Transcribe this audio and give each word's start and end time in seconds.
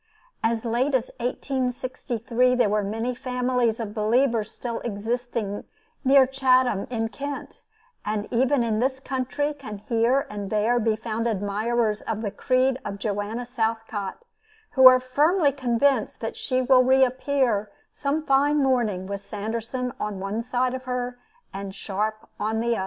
As 0.43 0.65
late 0.65 0.95
as 0.95 1.11
1863, 1.19 2.55
there 2.55 2.67
were 2.69 2.81
many 2.81 3.13
families 3.13 3.79
of 3.79 3.93
believers 3.93 4.49
still 4.49 4.79
existing 4.79 5.63
near 6.03 6.25
Chatham, 6.25 6.87
in 6.89 7.09
Kent; 7.09 7.61
and 8.03 8.27
even 8.31 8.63
in 8.63 8.79
this 8.79 8.99
country 8.99 9.53
can 9.53 9.77
here 9.77 10.25
and 10.27 10.49
there 10.49 10.79
be 10.79 10.95
found 10.95 11.27
admirers 11.27 12.01
of 12.01 12.23
the 12.23 12.31
creed 12.31 12.79
of 12.83 12.97
Joanna 12.97 13.45
Southcott, 13.45 14.25
who 14.71 14.87
are 14.87 14.99
firmly 14.99 15.51
convinced 15.51 16.19
that 16.21 16.35
she 16.35 16.63
will 16.63 16.83
re 16.83 17.05
appear 17.05 17.69
some 17.91 18.23
fine 18.25 18.57
morning, 18.57 19.05
with 19.05 19.21
Sanderson 19.21 19.93
on 19.99 20.19
one 20.19 20.41
side 20.41 20.73
of 20.73 20.85
her 20.85 21.19
and 21.53 21.75
Sharp 21.75 22.27
on 22.39 22.59
the 22.59 22.71
other. 22.75 22.79